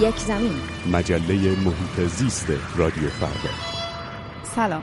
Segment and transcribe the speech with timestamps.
[0.00, 0.52] یک زمین.
[0.92, 1.34] مجله
[1.64, 3.54] محیط زیست رادیو فردا.
[4.42, 4.82] سلام.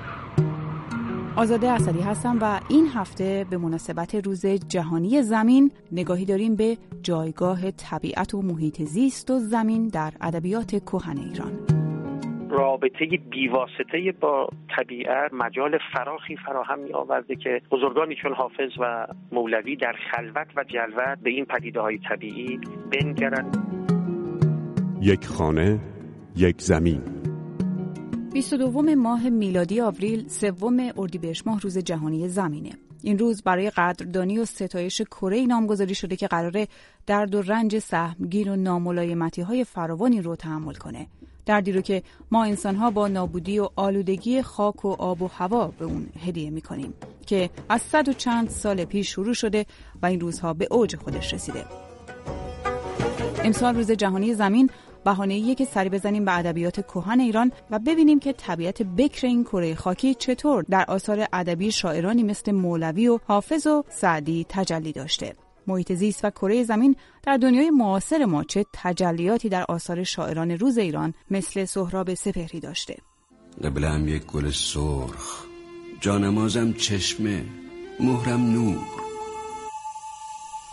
[1.35, 7.71] آزاده اصلی هستم و این هفته به مناسبت روز جهانی زمین نگاهی داریم به جایگاه
[7.71, 11.51] طبیعت و محیط زیست و زمین در ادبیات کهن ایران.
[12.49, 19.75] رابطه بیواسطه با طبیعت مجال فراخی فراهم می آورده که بزرگانی چون حافظ و مولوی
[19.75, 22.59] در خلوت و جلوت به این پدیده های طبیعی
[22.91, 23.80] بنگرند.
[25.03, 25.79] یک خانه
[26.35, 27.01] یک زمین.
[28.33, 32.71] 22 ماه میلادی آوریل سوم اردیبهشت ماه روز جهانی زمینه.
[33.01, 36.67] این روز برای قدردانی و ستایش کره نامگذاری شده که قراره
[37.05, 41.07] درد و رنج سهمگین و ناملایمتی های فراوانی رو تحمل کنه.
[41.45, 45.67] دردی رو که ما انسان ها با نابودی و آلودگی خاک و آب و هوا
[45.67, 46.93] به اون هدیه می‌کنیم
[47.25, 49.65] که از صد و چند سال پیش شروع شده
[50.01, 51.65] و این روزها به اوج خودش رسیده.
[53.43, 54.69] امسال روز جهانی زمین
[55.05, 59.75] بهانه‌ایه که سری بزنیم به ادبیات کهن ایران و ببینیم که طبیعت بکر این کره
[59.75, 65.35] خاکی چطور در آثار ادبی شاعرانی مثل مولوی و حافظ و سعدی تجلی داشته.
[65.67, 70.77] محیط زیست و کره زمین در دنیای معاصر ما چه تجلیاتی در آثار شاعران روز
[70.77, 72.97] ایران مثل سهراب سپهری داشته.
[73.63, 75.45] قبلم یک گل سرخ
[76.01, 77.45] جانمازم چشمه
[77.99, 79.00] مهرم نور.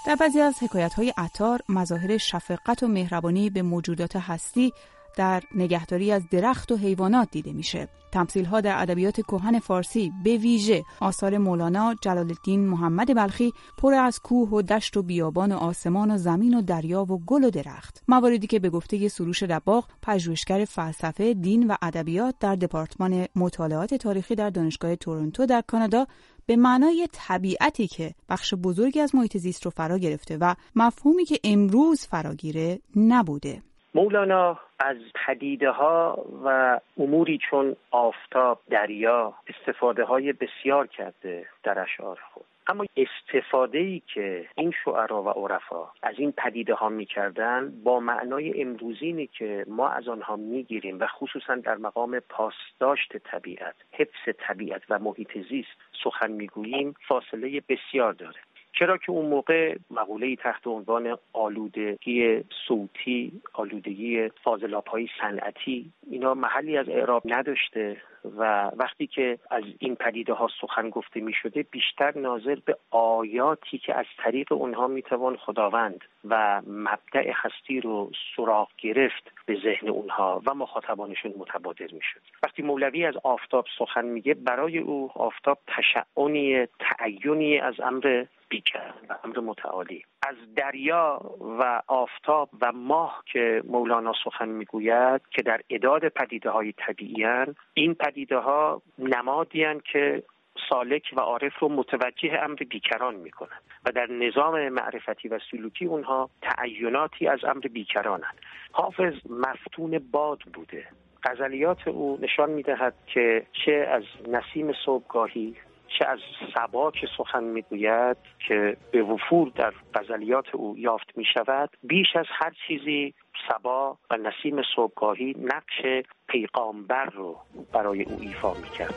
[0.06, 4.72] در بعضی از حکایت های عطار مظاهر شفقت و مهربانی به موجودات هستی
[5.16, 7.88] در نگهداری از درخت و حیوانات دیده میشه.
[8.12, 13.94] تمثیل ها در ادبیات کهن فارسی به ویژه آثار مولانا جلال الدین محمد بلخی پر
[13.94, 17.50] از کوه و دشت و بیابان و آسمان و زمین و دریا و گل و
[17.50, 18.02] درخت.
[18.08, 24.34] مواردی که به گفته سروش دباغ پژوهشگر فلسفه دین و ادبیات در دپارتمان مطالعات تاریخی
[24.34, 26.06] در دانشگاه تورنتو در کانادا
[26.48, 31.38] به معنای طبیعتی که بخش بزرگی از محیط زیست رو فرا گرفته و مفهومی که
[31.44, 33.62] امروز فراگیره نبوده.
[33.94, 42.18] مولانا از پدیده ها و اموری چون آفتاب دریا استفاده های بسیار کرده در اشعار
[42.34, 48.00] خود اما استفاده ای که این شعرا و عرفا از این پدیده ها می‌کردن با
[48.00, 54.82] معنای امروزینی که ما از آنها می‌گیریم و خصوصا در مقام پاسداشت طبیعت حفظ طبیعت
[54.90, 58.40] و محیط زیست سخن می‌گوییم فاصله بسیار داره.
[58.78, 66.76] چرا که اون موقع مقوله تحت عنوان آلودگی صوتی آلودگی فاضلاب های صنعتی اینا محلی
[66.76, 67.96] از اعراب نداشته
[68.38, 73.78] و وقتی که از این پدیده ها سخن گفته می شده بیشتر ناظر به آیاتی
[73.78, 79.88] که از طریق اونها می توان خداوند و مبدع هستی رو سراغ گرفت به ذهن
[79.88, 85.58] اونها و مخاطبانشون متبادر می شد وقتی مولوی از آفتاب سخن میگه برای او آفتاب
[85.66, 90.04] تشعونی تعینی از امر بیکر و امر متعالی.
[90.28, 96.72] از دریا و آفتاب و ماه که مولانا سخن می‌گوید که در اداد پدیده های
[96.72, 97.26] طبیعی
[97.74, 100.22] این پدیده ها نمادی که
[100.68, 106.30] سالک و عارف رو متوجه امر بیکران می‌کنند و در نظام معرفتی و سلوکی اونها
[106.42, 108.38] تعیناتی از امر بیکرانند
[108.72, 110.86] حافظ مفتون باد بوده.
[111.22, 115.56] غزلیات او نشان می‌دهد که چه از نسیم صبحگاهی
[115.98, 116.18] چه از
[116.54, 118.16] سبا که سخن می‌گوید
[118.48, 123.14] که به وفور در غزلیات او یافت می شود بیش از هر چیزی
[123.48, 127.36] سبا و نسیم صبحگاهی نقش پیغامبر رو
[127.72, 128.94] برای او ایفا می کرده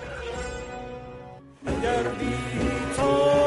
[1.64, 3.41] زندانم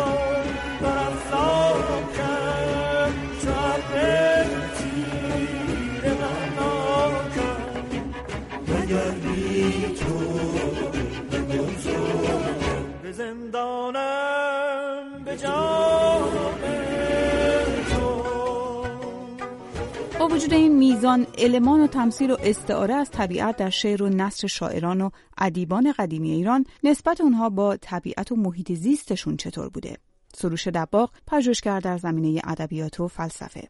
[21.16, 25.92] میزان المان و تمثیل و استعاره از طبیعت در شعر و نصر شاعران و ادیبان
[25.92, 29.96] قدیمی ایران نسبت اونها با طبیعت و محیط زیستشون چطور بوده؟
[30.34, 33.68] سروش دباغ پژوهشگر در زمینه ادبیات و فلسفه.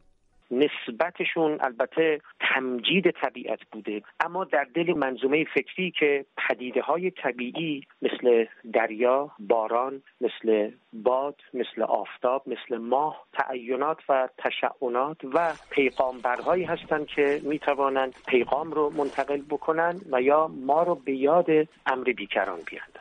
[0.50, 4.02] نسبتشون البته تمجید طبیعت بوده.
[4.20, 11.82] اما در دل منظومه فکری که پدیده های طبیعی مثل دریا، باران، مثل باد، مثل
[11.82, 19.42] آفتاب، مثل ماه، تعینات و تشعونات و پیغامبرهایی هستند که می توانند پیغام رو منتقل
[19.50, 21.46] بکنن و یا ما رو به یاد
[21.86, 22.93] امر بیکران بیاندازن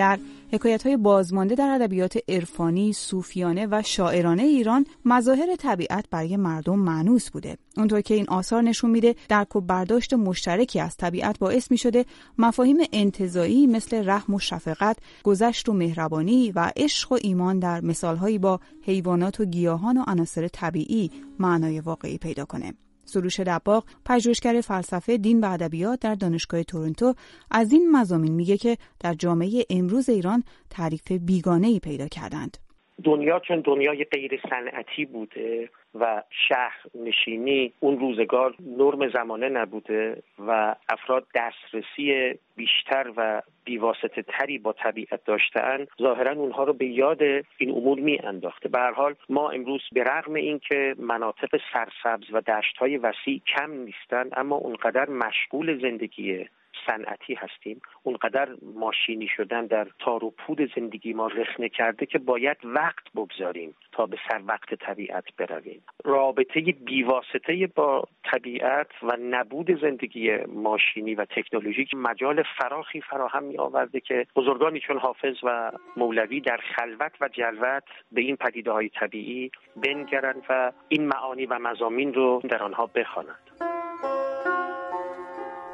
[0.00, 0.18] در
[0.52, 7.30] حکایت های بازمانده در ادبیات عرفانی، صوفیانه و شاعرانه ایران مظاهر طبیعت برای مردم معنوس
[7.30, 7.56] بوده.
[7.76, 12.04] اونطور که این آثار نشون میده درک و برداشت مشترکی از طبیعت باعث می شده
[12.38, 18.38] مفاهیم انتظایی مثل رحم و شفقت، گذشت و مهربانی و عشق و ایمان در مثالهایی
[18.38, 22.74] با حیوانات و گیاهان و عناصر طبیعی معنای واقعی پیدا کنه.
[23.12, 27.14] سروش دباغ پژوهشگر فلسفه دین و ادبیات در دانشگاه تورنتو
[27.50, 32.56] از این مزامین میگه که در جامعه امروز ایران تعریف بیگانه ای پیدا کردند.
[33.04, 40.74] دنیا چون دنیای غیر صنعتی بوده و شهر نشینی اون روزگار نرم زمانه نبوده و
[40.88, 47.22] افراد دسترسی بیشتر و بیواسطه تری با طبیعت داشتن ظاهرا اونها رو به یاد
[47.58, 52.40] این امور می انداخته به هر حال ما امروز به رغم اینکه مناطق سرسبز و
[52.40, 56.46] دشت های وسیع کم نیستن اما اونقدر مشغول زندگی
[56.86, 57.80] صنعتی هستیم.
[58.02, 63.74] اونقدر ماشینی شدن در تار و پود زندگی ما رخنه کرده که باید وقت بگذاریم
[63.92, 65.82] تا به سر وقت طبیعت برویم.
[66.04, 74.00] رابطه بیواسطه با طبیعت و نبود زندگی ماشینی و تکنولوژیک مجال فراخی فراهم می آورده
[74.00, 79.50] که بزرگانی چون حافظ و مولوی در خلوت و جلوت به این پدیده های طبیعی
[79.76, 83.69] بنگرند و این معانی و مزامین رو در آنها بخوانند.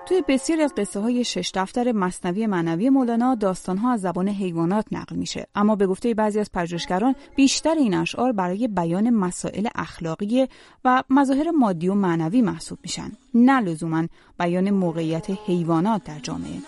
[0.06, 4.86] توی بسیاری از قصه های شش دفتر مصنوی معنوی مولانا داستان ها از زبان حیوانات
[4.92, 5.46] نقل میشه.
[5.54, 10.48] اما به گفته بعضی از پژوهشگران بیشتر این اشعار برای بیان مسائل اخلاقی
[10.84, 14.06] و مظاهر مادی و معنوی محسوب میشن نه لزوما
[14.38, 16.58] بیان موقعیت حیوانات در جامعه.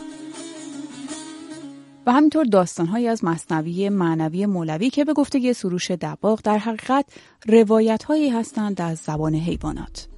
[2.07, 7.05] و همینطور داستانهایی از مصنوی معنوی مولوی که به گفته سروش دباغ در حقیقت
[7.47, 10.18] روایت هایی هستند از زبان حیوانات.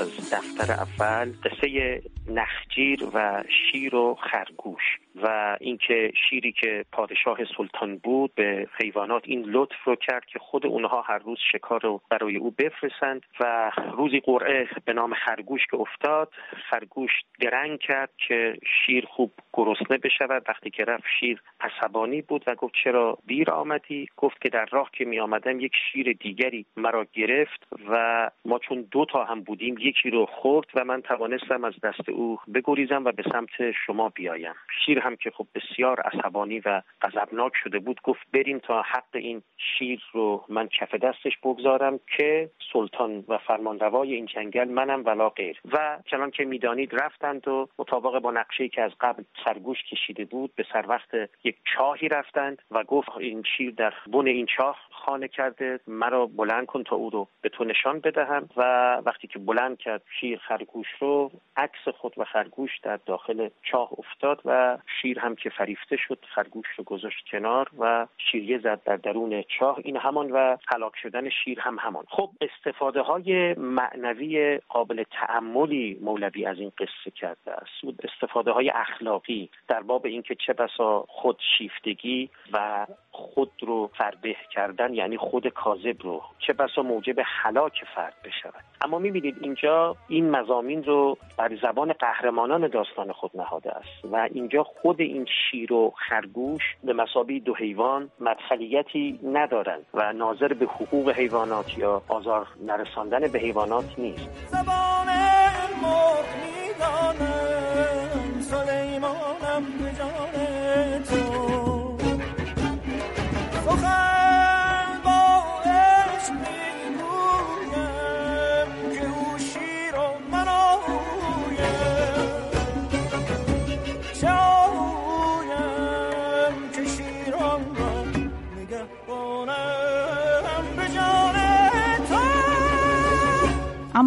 [0.00, 4.82] از دفتر اول قصه نخجیر و شیر و خرگوش.
[5.22, 10.66] و اینکه شیری که پادشاه سلطان بود به حیوانات این لطف رو کرد که خود
[10.66, 15.76] اونها هر روز شکار رو برای او بفرستند و روزی قرعه به نام خرگوش که
[15.76, 16.32] افتاد
[16.70, 17.10] خرگوش
[17.40, 20.44] درنگ کرد که شیر خوب گرسنه بشود.
[20.48, 24.90] وقتی که رفت شیر عصبانی بود و گفت چرا دیر آمدی؟ گفت که در راه
[24.92, 29.78] که می آمدم یک شیر دیگری مرا گرفت و ما چون دو تا هم بودیم
[29.78, 34.54] یکی رو خورد و من توانستم از دست او بگریزم و به سمت شما بیایم.
[34.84, 39.42] شیر هم که خب بسیار عصبانی و غضبناک شده بود گفت بریم تا حق این
[39.56, 45.60] شیر رو من کف دستش بگذارم که سلطان و فرمانروای این جنگل منم ولا غیر.
[45.72, 50.54] و چنان که می‌دانید رفتند و مطابق با نقشه که از قبل سرگوش کشیده بود
[50.54, 55.28] به سر وقت یک چاهی رفتند و گفت این شیر در بن این چاه خانه
[55.28, 58.48] کرده مرا بلند کن تا او رو به تو نشان بدهم.
[58.56, 58.62] و
[59.06, 64.40] وقتی که بلند کرد شیر خرگوش رو عکس خود و خرگوش در داخل چاه افتاد
[64.44, 69.42] و شیر هم که فریفته شد خرگوش رو گذاشت کنار و شیریه زد در درون
[69.58, 69.78] چاه.
[69.84, 72.04] این همان و هلاک شدن شیر هم همان.
[72.08, 77.98] خب استفاده های معنوی قابل تعملی مولوی از این قصه کرده است.
[78.02, 82.86] استفاده های اخلاقی در باب اینکه چه بسا خودشیفتگی و
[83.20, 88.64] خود رو فربه کردن یعنی خود کاذب رو چه بسا موجب هلاک فرد بشود.
[88.84, 94.62] اما می‌بینید اینجا این مزامین رو بر زبان قهرمانان داستان خود نهاده است و اینجا
[94.62, 101.10] خود این شیر و خرگوش به مسابی دو حیوان مدخلیتی ندارند و ناظر به حقوق
[101.10, 104.54] حیوانات یا آزار نرساندن به حیوانات نیست.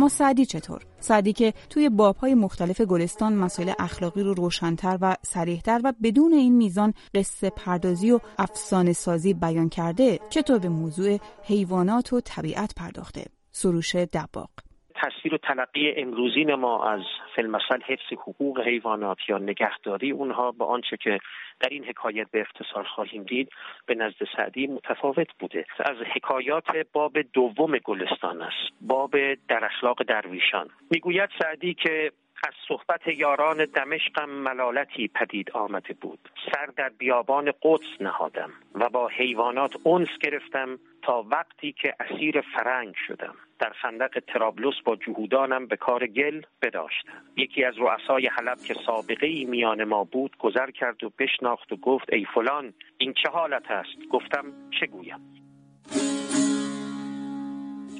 [0.09, 5.93] سعدی چطور؟ سعدی که توی بابهای مختلف گلستان مسائل اخلاقی رو روشنتر و سریحتر و
[6.03, 12.21] بدون این میزان قصه پردازی و افسانه سازی بیان کرده چطور به موضوع حیوانات و
[12.21, 14.49] طبیعت پرداخته؟ سروش دباغ
[15.03, 17.01] تصویر و تلقی امروزین ما از
[17.35, 21.19] فیلمسل حفظ حقوق حیوانات یا نگهداری اونها با آنچه که
[21.59, 23.49] در این حکایت به افتثار خواهیم دید
[23.85, 25.65] به نزد سعدی متفاوت بوده.
[25.79, 30.69] از حکایات باب دوم گلستان است باب در اخلاق درویشان.
[30.91, 32.11] می‌گوید سعدی که
[32.47, 36.19] از صحبت یاران دمشقم ملالتی پدید آمده بود.
[36.51, 42.93] سر در بیابان قدس نهادم و با حیوانات اونس گرفتم تا وقتی که اسیر فرنگ
[43.07, 43.35] شدم.
[43.63, 49.27] در خندق ترابلس با جهودانم به کار گل بداشتم یکی از رؤسای حلب که سابقه
[49.27, 53.71] ای میان ما بود گذر کرد و بشناخت و گفت ای فلان این چه حالت
[53.71, 54.45] است؟ گفتم
[54.79, 55.19] چه گویم؟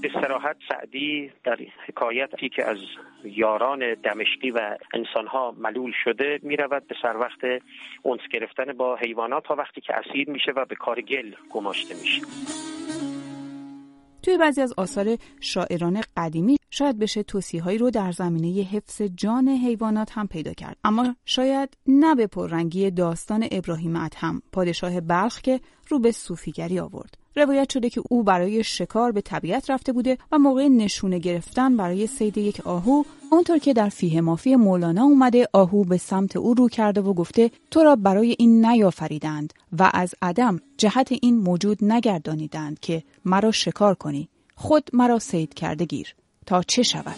[0.01, 2.77] به سراحت سعدی در حکایتی که از
[3.24, 7.62] یاران دمشقی و انسانها ملول شده می رود به سر وقت
[8.01, 12.22] اونس گرفتن با حیوانات تا وقتی که اسیر میشه و به کار گل گماشته میشه.
[14.24, 20.18] توی بعضی از آثار شاعران قدیمی شاید بشه توصیه‌هایی رو در زمینه حفظ جان حیوانات
[20.18, 20.77] هم پیدا کرد.
[20.84, 27.23] اما شاید نه به پررنگی داستان ابراهیم ادهم پادشاه بلخ که رو به صوفیگری آورد.
[27.36, 32.08] روایت شده که او برای شکار به طبیعت رفته بوده و موقع نشونه گرفتن برای
[32.08, 36.70] سید یک آهو اونطور که در فیه مافی مولانا اومده آهو به سمت او رو
[36.70, 42.80] کرده و گفته تو را برای این نیافریدند و از عدم جهت این موجود نگردانیدند
[42.80, 44.30] که مرا شکار کنی.
[44.56, 46.16] خود مرا سید کرده گیر.
[46.46, 47.16] تا چه شود؟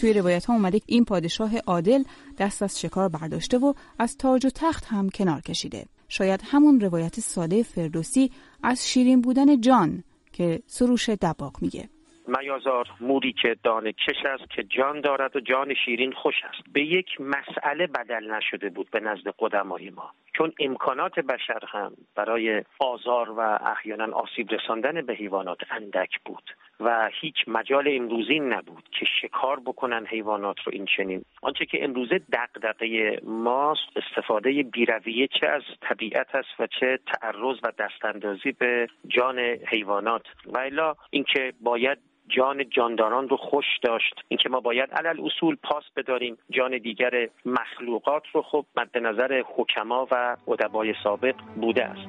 [0.00, 2.04] توی روایت ها اومده این پادشاه عادل
[2.38, 5.86] دست از شکار برداشته و از تاج و تخت هم کنار کشیده.
[6.18, 8.30] شاید همون روایت ساده فردوسی
[8.62, 11.88] از شیرین بودن جان که سروش دباغ میگه.
[12.26, 16.72] میازار موری که دانه کش است که جان دارد و جان شیرین خوش است.
[16.72, 20.10] به یک مسئله بدل نشده بود به نزد قدمای ما.
[20.36, 27.10] چون امکانات بشر هم برای آزار و احیانا آسیب رساندن به حیوانات اندک بود و
[27.20, 31.24] هیچ مجال امروزین نبود که شکار بکنن حیوانات رو این چنین.
[31.42, 37.72] آنچه که امروزه دقدقه ماست استفاده بیرویه چه از طبیعت است و چه تعرض و
[37.78, 40.22] دستاندازی به جان حیوانات.
[40.46, 41.98] و الا اینکه باید
[42.28, 44.14] جان جانداران رو خوش داشت.
[44.28, 50.08] اینکه ما باید علل اصول پاس بداریم جان دیگر مخلوقات رو خب مد نظر حکما
[50.10, 52.08] و ادبای سابق بوده است.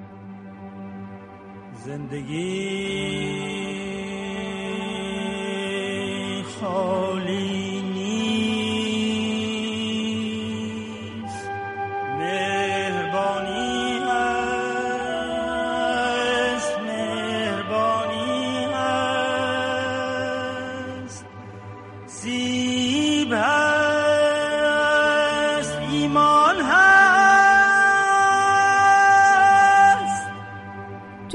[1.74, 2.84] زندگی
[6.44, 7.93] خالی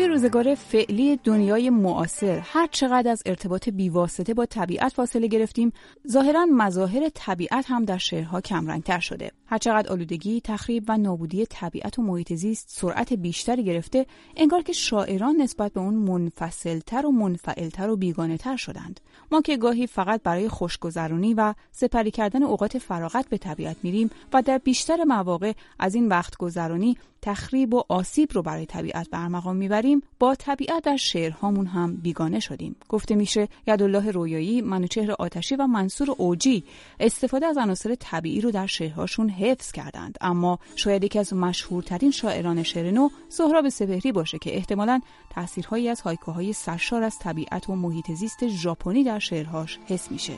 [0.06, 5.72] روزگار فعلی دنیای معاصر هر چقدر از ارتباط بیواسطه با طبیعت فاصله گرفتیم
[6.08, 9.30] ظاهرا مظاهر طبیعت هم در شعرها کمرنگتر شده.
[9.46, 15.36] هرچقدر آلودگی تخریب و نابودی طبیعت و محیط زیست سرعت بیشتری گرفته انگار که شاعران
[15.36, 19.00] نسبت به اون منفصلتر و منفعلتر و بیگانه تر شدند.
[19.32, 24.42] ما که گاهی فقط برای خوشگذرانی و سپری کردن اوقات فراغت به طبیعت میریم و
[24.42, 30.02] در بیشتر مواقع از این وقت گذرانی تخریب و آسیب رو برای طبیعت برمقام می‌بریم.
[30.18, 32.76] با طبیعت در شعرهامون هم بیگانه شدیم.
[32.88, 36.64] گفته میشه یدالله رویایی منوچهر آتشی و منصور اوجی
[37.00, 40.18] استفاده از عناصر طبیعی رو در شعرهاشون حفظ کردند.
[40.20, 46.00] اما شاید یکی از مشهورترین شاعران شعر نو سهراب سپهری باشه که احتمالا تاثیرهایی از
[46.00, 50.32] هایکوهای سرشار از طبیعت و محیط زیست ژاپنی در شعرهاش حس میشه.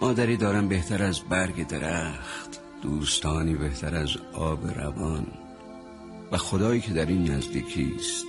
[0.00, 5.47] مادری دارم بهتر از برگ درخت دوستانی بهتر از آب روان.
[6.32, 8.26] و خدایی که در این نزدیکی است.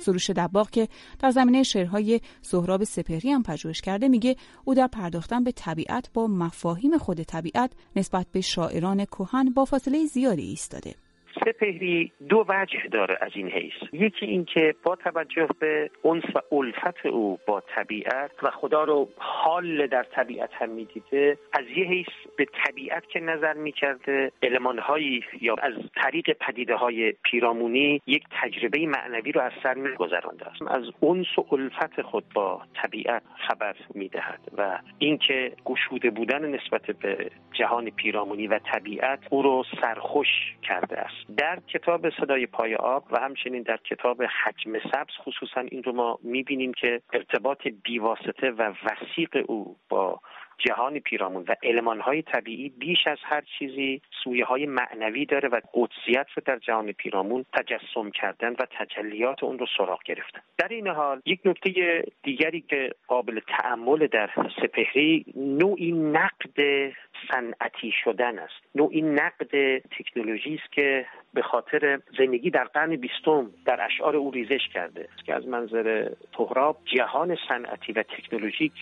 [0.00, 5.44] سروش دباغ که در زمینه شعرهای سهراب سپهری هم پژوهش کرده میگه او در پرداختن
[5.44, 10.94] به طبیعت با مفاهیم خود طبیعت نسبت به شاعران کهن با فاصله زیادی ایستاده.
[11.44, 13.72] سپهری دو وجه داره از این حیث.
[13.92, 19.86] یکی اینکه با توجه به اونس و الفت او با طبیعت و خدا رو حال
[19.86, 22.06] در طبیعت هم می‌دیده از یه حیث
[22.36, 29.32] به طبیعت که نظر می‌کرده المانهایی یا از طریق پدیده های پیرامونی یک تجربه معنوی
[29.32, 30.62] رو از سر میگذرانده است.
[30.62, 37.30] از اونس و الفت خود با طبیعت خبر می‌دهد و اینکه گشوده بودن نسبت به
[37.52, 40.28] جهان پیرامونی و طبیعت او رو سرخوش
[40.62, 41.29] کرده است.
[41.36, 46.18] در کتاب صدای پای آب و همچنین در کتاب حجم سبز خصوصا این رو ما
[46.22, 50.20] می‌بینیم که ارتباط بیواسطه و وسیق او با
[50.58, 56.26] جهان پیرامون و المانهای طبیعی بیش از هر چیزی سویه های معنوی داره و قدسیت
[56.34, 60.40] رو در جهان پیرامون تجسم کردن و تجلیات اون رو سراغ گرفتن.
[60.58, 64.30] در این حال یک نکته دیگری که قابل تعمل در
[64.62, 66.92] سپهری نوعی نقد
[67.30, 68.60] صنعتی شدن است.
[68.74, 74.68] نوعی نقد تکنولوژی است که به خاطر زندگی در قرن بیستم در اشعار او ریزش
[74.74, 78.72] کرده که از منظر تهراب جهان صنعتی و تکنولوژیک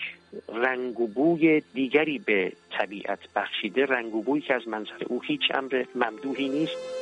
[0.53, 3.85] رنگ و بوی دیگری به طبیعت بخشیده.
[3.85, 6.99] رنگ و بویی که از منظر او هیچ امر ممدوحی نیست.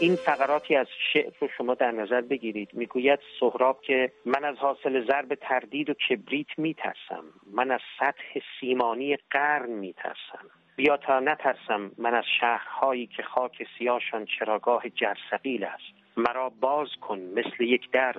[0.00, 2.70] این فقراتی از شعر رو شما در نظر بگیرید.
[2.72, 7.24] می‌گوید سهراب که من از حاصل ضرب تردید و کبریت میترسم.
[7.52, 10.50] من از سطح سیمانی قرن میترسم.
[10.76, 15.96] بیا تا نترسم من از شهرهایی که خاک سیاشان چراگاه جرسقیل است.
[16.16, 18.14] مرا باز کن مثل یک در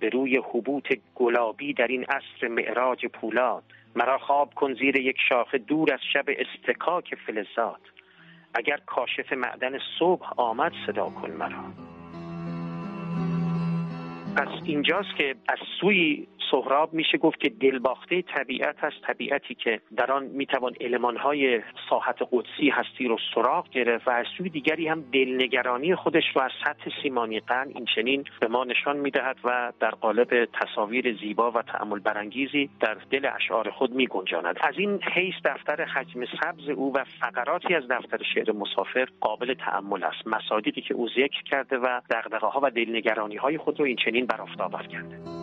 [0.00, 3.62] به روی حبوط گلابی در این عصر معراج پولاد.
[3.96, 7.80] مرا خواب کن زیر یک شاخه دور از شب استکاک فلزات.
[8.54, 11.64] اگر کاشف معدن صبح آمد صدا کن مرا.
[14.36, 20.12] پس اینجاست که از سوی سهراب میشه گفت که دلباخته طبیعت هست طبیعتی که در
[20.12, 25.94] آن می‌توان المانهای ساحت قدسی هستی رو سراغ گرفت و از سوی دیگری هم دلنگرانی
[25.94, 30.48] خودش رو از سطح سیمانی قن این چنین به ما نشان می‌دهد و در قالب
[30.52, 34.56] تصاویر زیبا و تعمل برانگیزی در دل اشعار خود میگنجاند.
[34.60, 40.04] از این حیث دفتر حجم سبز او و فقراتی از دفتر شعر مسافر قابل تعمل
[40.04, 40.26] است.
[40.26, 44.26] مصادیقی که او ذکر کرده و دغدغه ها و دلنگرانی های خود رو این چنین
[44.26, 44.40] بر
[44.86, 45.39] کرده.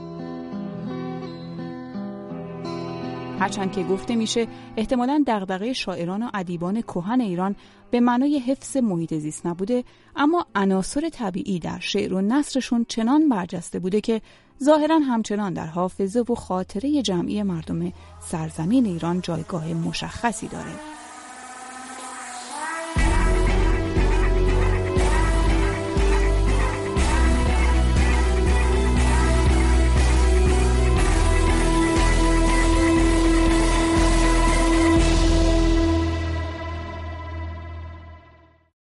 [3.40, 7.56] هرچند که گفته میشه احتمالا دغدغه شاعران و ادیبان کهن ایران
[7.92, 9.84] به معنای حفظ محیط زیست نبوده
[10.16, 14.22] اما عناصر طبیعی در شعر و نصرشون چنان برجسته بوده که
[14.64, 20.97] ظاهرا همچنان در حافظه و خاطره جمعی مردم سرزمین ایران جایگاه مشخصی داره.